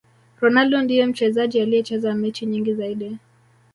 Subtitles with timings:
[0.39, 3.17] ronaldo ndiye mchezaji aliyecheza mechi nyingi zaidi